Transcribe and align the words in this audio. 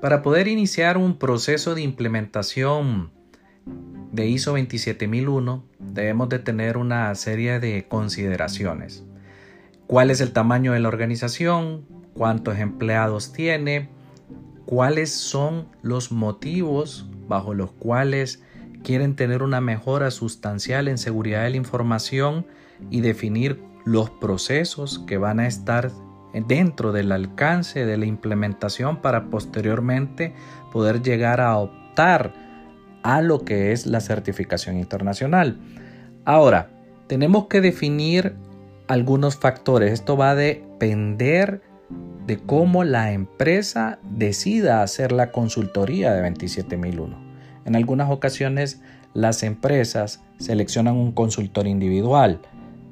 Para 0.00 0.22
poder 0.22 0.46
iniciar 0.46 0.98
un 0.98 1.18
proceso 1.18 1.74
de 1.74 1.80
implementación 1.80 3.10
de 4.12 4.26
ISO 4.28 4.52
27001 4.52 5.64
debemos 5.78 6.28
de 6.28 6.38
tener 6.38 6.76
una 6.76 7.14
serie 7.14 7.60
de 7.60 7.88
consideraciones. 7.88 9.04
¿Cuál 9.86 10.10
es 10.10 10.20
el 10.20 10.32
tamaño 10.32 10.72
de 10.72 10.80
la 10.80 10.88
organización? 10.88 11.86
¿Cuántos 12.12 12.58
empleados 12.58 13.32
tiene? 13.32 13.88
¿Cuáles 14.66 15.12
son 15.12 15.68
los 15.80 16.12
motivos 16.12 17.08
bajo 17.26 17.54
los 17.54 17.72
cuales 17.72 18.42
quieren 18.82 19.16
tener 19.16 19.42
una 19.42 19.62
mejora 19.62 20.10
sustancial 20.10 20.88
en 20.88 20.98
seguridad 20.98 21.44
de 21.44 21.50
la 21.50 21.56
información 21.56 22.46
y 22.90 23.00
definir 23.00 23.62
los 23.86 24.10
procesos 24.10 24.98
que 25.06 25.16
van 25.16 25.40
a 25.40 25.46
estar 25.46 25.90
dentro 26.46 26.92
del 26.92 27.12
alcance 27.12 27.86
de 27.86 27.96
la 27.96 28.06
implementación 28.06 29.00
para 29.02 29.26
posteriormente 29.26 30.34
poder 30.72 31.02
llegar 31.02 31.40
a 31.40 31.56
optar 31.58 32.32
a 33.02 33.22
lo 33.22 33.44
que 33.44 33.72
es 33.72 33.86
la 33.86 34.00
certificación 34.00 34.76
internacional. 34.76 35.58
Ahora, 36.24 36.70
tenemos 37.06 37.46
que 37.46 37.60
definir 37.60 38.34
algunos 38.88 39.36
factores. 39.36 39.92
Esto 39.92 40.16
va 40.16 40.30
a 40.30 40.34
depender 40.34 41.62
de 42.26 42.38
cómo 42.38 42.82
la 42.82 43.12
empresa 43.12 43.98
decida 44.02 44.82
hacer 44.82 45.12
la 45.12 45.30
consultoría 45.30 46.12
de 46.12 46.22
27001. 46.22 47.16
En 47.64 47.76
algunas 47.76 48.10
ocasiones 48.10 48.80
las 49.14 49.42
empresas 49.42 50.22
seleccionan 50.38 50.96
un 50.96 51.12
consultor 51.12 51.66
individual. 51.66 52.40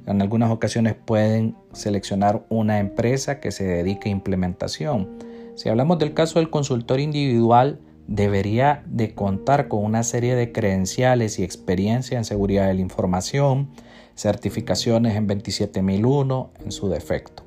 En 0.07 0.23
algunas 0.23 0.51
ocasiones 0.51 0.95
pueden 0.95 1.57
seleccionar 1.75 2.45
una 2.49 2.79
empresa 2.79 3.41
que 3.41 3.51
se 3.51 3.65
dedique 3.65 4.09
a 4.09 4.13
implementación. 4.13 5.19
Si 5.55 5.69
hablamos 5.69 5.99
del 5.99 6.15
caso 6.15 6.39
del 6.39 6.51
consultor 6.51 7.01
individual, 7.01 7.79
debería 8.07 8.83
de 8.87 9.15
contar 9.15 9.69
con 9.69 9.85
una 9.85 10.03
serie 10.03 10.35
de 10.35 10.53
credenciales 10.53 11.39
y 11.39 11.45
experiencia 11.45 12.19
en 12.19 12.25
seguridad 12.25 12.67
de 12.67 12.75
la 12.75 12.81
información, 12.81 13.71
certificaciones 14.15 15.17
en 15.17 15.27
27001 15.27 16.51
en 16.65 16.73
su 16.73 16.89
defecto. 16.89 17.45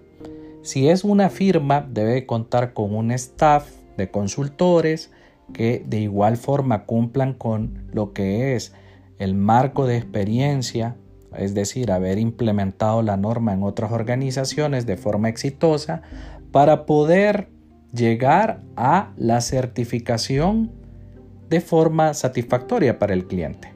Si 0.64 0.89
es 0.89 1.03
una 1.03 1.30
firma, 1.30 1.88
debe 1.89 2.25
contar 2.25 2.73
con 2.73 2.94
un 2.94 3.11
staff 3.11 3.70
de 3.95 4.11
consultores 4.11 5.11
que 5.53 5.83
de 5.86 6.02
igual 6.02 6.38
forma 6.38 6.86
cumplan 6.86 7.33
con 7.33 7.88
lo 7.94 8.11
que 8.14 8.55
es 8.55 8.73
el 9.17 9.33
marco 9.33 9.86
de 9.86 9.98
experiencia, 9.98 10.95
es 11.38 11.53
decir, 11.53 11.91
haber 11.91 12.17
implementado 12.17 13.02
la 13.02 13.17
norma 13.17 13.53
en 13.53 13.63
otras 13.63 13.91
organizaciones 13.91 14.85
de 14.85 14.97
forma 14.97 15.30
exitosa 15.30 16.02
para 16.52 16.85
poder 16.85 17.49
llegar 17.93 18.61
a 18.75 19.11
la 19.17 19.41
certificación 19.41 20.71
de 21.49 21.61
forma 21.61 22.13
satisfactoria 22.13 22.99
para 22.99 23.13
el 23.13 23.25
cliente. 23.27 23.73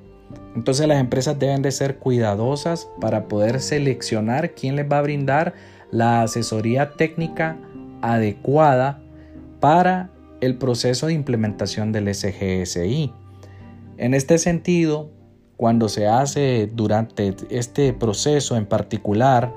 Entonces 0.55 0.87
las 0.87 0.99
empresas 0.99 1.39
deben 1.39 1.61
de 1.61 1.71
ser 1.71 1.97
cuidadosas 1.97 2.89
para 2.99 3.27
poder 3.27 3.61
seleccionar 3.61 4.53
quién 4.53 4.75
les 4.75 4.89
va 4.89 4.97
a 4.99 5.01
brindar 5.01 5.53
la 5.91 6.23
asesoría 6.23 6.91
técnica 6.91 7.57
adecuada 8.01 9.01
para 9.59 10.09
el 10.41 10.57
proceso 10.57 11.07
de 11.07 11.13
implementación 11.13 11.91
del 11.91 12.13
SGSI. 12.13 13.13
En 13.97 14.13
este 14.13 14.37
sentido, 14.39 15.11
cuando 15.61 15.89
se 15.89 16.07
hace 16.07 16.71
durante 16.73 17.35
este 17.51 17.93
proceso 17.93 18.57
en 18.57 18.65
particular, 18.65 19.53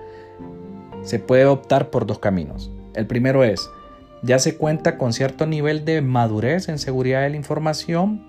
se 1.03 1.19
puede 1.19 1.47
optar 1.47 1.89
por 1.89 2.05
dos 2.05 2.19
caminos. 2.19 2.71
El 2.93 3.07
primero 3.07 3.43
es 3.43 3.71
ya 4.23 4.39
se 4.39 4.59
cuenta 4.59 4.99
con 4.99 5.15
cierto 5.15 5.47
nivel 5.47 5.87
de 5.87 6.03
madurez 6.03 6.69
en 6.69 6.79
seguridad 6.79 7.23
de 7.23 7.31
la 7.31 7.37
información 7.37 8.29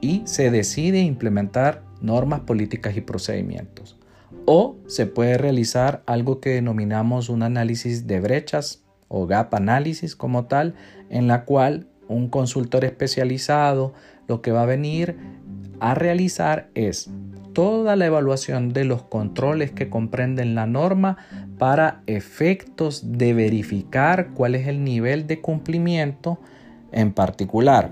y 0.00 0.22
se 0.24 0.50
decide 0.50 0.98
implementar 0.98 1.84
normas, 2.00 2.40
políticas 2.40 2.96
y 2.96 3.02
procedimientos. 3.02 3.96
O 4.44 4.74
se 4.88 5.06
puede 5.06 5.38
realizar 5.38 6.02
algo 6.06 6.40
que 6.40 6.50
denominamos 6.50 7.28
un 7.28 7.44
análisis 7.44 8.08
de 8.08 8.18
brechas 8.18 8.82
o 9.06 9.28
gap 9.28 9.54
análisis 9.54 10.16
como 10.16 10.46
tal, 10.46 10.74
en 11.08 11.28
la 11.28 11.44
cual 11.44 11.86
un 12.08 12.28
consultor 12.28 12.84
especializado 12.84 13.94
lo 14.26 14.42
que 14.42 14.50
va 14.50 14.62
a 14.62 14.66
venir 14.66 15.16
a 15.82 15.94
realizar 15.94 16.70
es 16.76 17.10
toda 17.54 17.96
la 17.96 18.06
evaluación 18.06 18.72
de 18.72 18.84
los 18.84 19.02
controles 19.02 19.72
que 19.72 19.90
comprenden 19.90 20.54
la 20.54 20.64
norma 20.64 21.16
para 21.58 22.04
efectos 22.06 23.18
de 23.18 23.34
verificar 23.34 24.28
cuál 24.32 24.54
es 24.54 24.68
el 24.68 24.84
nivel 24.84 25.26
de 25.26 25.40
cumplimiento 25.40 26.38
en 26.92 27.12
particular. 27.12 27.90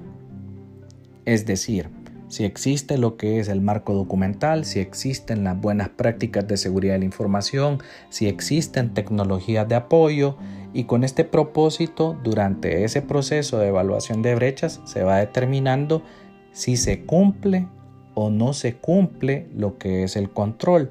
Es 1.24 1.46
decir, 1.46 1.90
si 2.28 2.44
existe 2.44 2.96
lo 2.96 3.16
que 3.16 3.40
es 3.40 3.48
el 3.48 3.60
marco 3.60 3.92
documental, 3.92 4.64
si 4.64 4.78
existen 4.78 5.42
las 5.42 5.60
buenas 5.60 5.88
prácticas 5.88 6.46
de 6.46 6.58
seguridad 6.58 6.92
de 6.92 7.00
la 7.00 7.06
información, 7.06 7.82
si 8.08 8.28
existen 8.28 8.94
tecnologías 8.94 9.66
de 9.66 9.74
apoyo 9.74 10.36
y 10.72 10.84
con 10.84 11.02
este 11.02 11.24
propósito 11.24 12.16
durante 12.22 12.84
ese 12.84 13.02
proceso 13.02 13.58
de 13.58 13.66
evaluación 13.66 14.22
de 14.22 14.36
brechas 14.36 14.80
se 14.84 15.02
va 15.02 15.16
determinando 15.16 16.04
si 16.52 16.76
se 16.76 17.04
cumple 17.04 17.66
o 18.14 18.30
no 18.30 18.52
se 18.52 18.76
cumple 18.76 19.48
lo 19.54 19.78
que 19.78 20.02
es 20.04 20.16
el 20.16 20.30
control. 20.30 20.90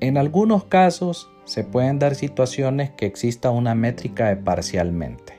En 0.00 0.16
algunos 0.16 0.64
casos 0.64 1.30
se 1.44 1.64
pueden 1.64 1.98
dar 1.98 2.14
situaciones 2.14 2.90
que 2.90 3.06
exista 3.06 3.50
una 3.50 3.74
métrica 3.74 4.28
de 4.28 4.36
parcialmente. 4.36 5.34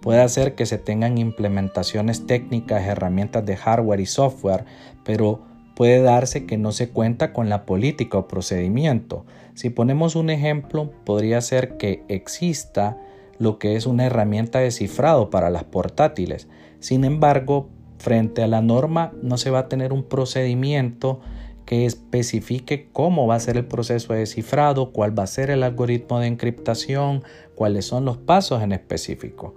Puede 0.00 0.20
hacer 0.20 0.54
que 0.54 0.66
se 0.66 0.78
tengan 0.78 1.16
implementaciones 1.16 2.26
técnicas, 2.26 2.86
herramientas 2.86 3.46
de 3.46 3.56
hardware 3.56 4.00
y 4.00 4.06
software, 4.06 4.66
pero 5.04 5.40
puede 5.74 6.02
darse 6.02 6.46
que 6.46 6.58
no 6.58 6.72
se 6.72 6.90
cuenta 6.90 7.32
con 7.32 7.48
la 7.48 7.64
política 7.64 8.18
o 8.18 8.28
procedimiento. 8.28 9.24
Si 9.54 9.70
ponemos 9.70 10.14
un 10.14 10.30
ejemplo, 10.30 10.92
podría 11.04 11.40
ser 11.40 11.76
que 11.76 12.04
exista 12.08 12.98
lo 13.38 13.58
que 13.58 13.76
es 13.76 13.86
una 13.86 14.06
herramienta 14.06 14.60
de 14.60 14.70
cifrado 14.70 15.30
para 15.30 15.50
las 15.50 15.64
portátiles. 15.64 16.48
Sin 16.80 17.04
embargo, 17.04 17.68
frente 17.98 18.42
a 18.42 18.48
la 18.48 18.60
norma 18.60 19.12
no 19.22 19.36
se 19.36 19.50
va 19.50 19.60
a 19.60 19.68
tener 19.68 19.92
un 19.92 20.04
procedimiento 20.04 21.20
que 21.64 21.86
especifique 21.86 22.88
cómo 22.92 23.26
va 23.26 23.36
a 23.36 23.40
ser 23.40 23.56
el 23.56 23.66
proceso 23.66 24.12
de 24.12 24.20
descifrado, 24.20 24.92
cuál 24.92 25.18
va 25.18 25.24
a 25.24 25.28
ser 25.28 25.50
el 25.50 25.62
algoritmo 25.62 26.20
de 26.20 26.26
encriptación, 26.26 27.24
cuáles 27.54 27.86
son 27.86 28.04
los 28.04 28.18
pasos 28.18 28.62
en 28.62 28.72
específico. 28.72 29.54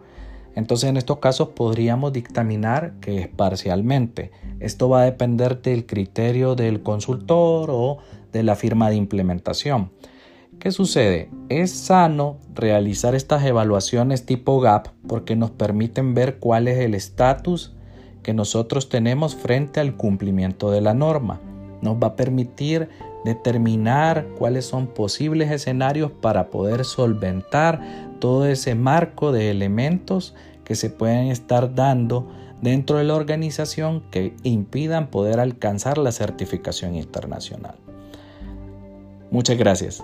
Entonces 0.55 0.89
en 0.89 0.97
estos 0.97 1.19
casos 1.19 1.49
podríamos 1.49 2.13
dictaminar 2.13 2.93
que 2.99 3.19
es 3.19 3.27
parcialmente. 3.27 4.31
Esto 4.59 4.89
va 4.89 5.01
a 5.01 5.05
depender 5.05 5.61
del 5.61 5.85
criterio 5.85 6.55
del 6.55 6.81
consultor 6.81 7.69
o 7.71 7.99
de 8.31 8.43
la 8.43 8.55
firma 8.55 8.89
de 8.89 8.95
implementación. 8.95 9.91
¿Qué 10.59 10.71
sucede? 10.71 11.29
Es 11.49 11.69
sano 11.71 12.39
realizar 12.55 13.13
estas 13.13 13.45
evaluaciones 13.45 14.25
tipo 14.25 14.59
GAP 14.59 14.87
porque 15.07 15.35
nos 15.35 15.51
permiten 15.51 16.15
ver 16.15 16.39
cuál 16.39 16.67
es 16.67 16.79
el 16.79 16.95
estatus 16.95 17.76
que 18.27 18.33
nosotros 18.33 18.89
tenemos 18.89 19.38
frente 19.38 19.79
al 19.79 19.95
cumplimiento 19.95 20.69
de 20.69 20.81
la 20.81 20.93
norma. 20.93 21.39
Nos 21.81 21.95
va 21.95 22.07
a 22.07 22.15
permitir 22.17 22.89
determinar 23.23 24.27
cuáles 24.38 24.65
son 24.65 24.88
posibles 24.88 25.49
escenarios 25.49 26.11
para 26.11 26.49
poder 26.49 26.83
solventar 26.83 27.79
todo 28.19 28.45
ese 28.45 28.75
marco 28.75 29.31
de 29.31 29.49
elementos 29.49 30.35
que 30.65 30.75
se 30.75 30.89
pueden 30.89 31.27
estar 31.27 31.73
dando 31.73 32.27
dentro 32.61 32.97
de 32.97 33.05
la 33.05 33.15
organización 33.15 34.03
que 34.11 34.35
impidan 34.44 35.07
poder 35.07 35.39
alcanzar 35.39 35.97
la 35.97 36.11
certificación 36.11 36.95
internacional. 36.95 37.75
Muchas 39.31 39.57
gracias. 39.57 40.03